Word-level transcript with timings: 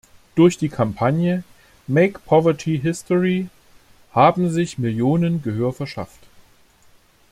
Durch 0.33 0.57
die 0.57 0.69
Kampagne 0.69 1.43
"Make 1.85 2.21
Poverty 2.25 2.79
History" 2.79 3.49
haben 4.13 4.49
sich 4.49 4.79
Millionen 4.79 5.43
Gehör 5.43 5.73
verschafft. 5.73 6.25